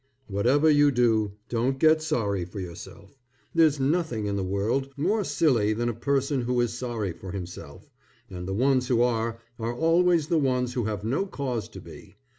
[0.25, 3.13] Whatever you do, don't get sorry for yourself.
[3.53, 7.87] There's nothing in the world more silly than a person who is sorry for himself,
[8.27, 12.15] and the ones who are, are always the ones who have no cause to be.